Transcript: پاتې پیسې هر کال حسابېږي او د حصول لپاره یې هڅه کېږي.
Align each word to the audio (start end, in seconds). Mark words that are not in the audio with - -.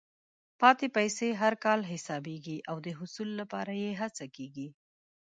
پاتې 0.59 0.87
پیسې 0.97 1.27
هر 1.41 1.53
کال 1.65 1.79
حسابېږي 1.91 2.57
او 2.69 2.77
د 2.85 2.87
حصول 2.99 3.29
لپاره 3.39 3.73
یې 3.83 3.91
هڅه 4.01 4.25
کېږي. 4.35 4.67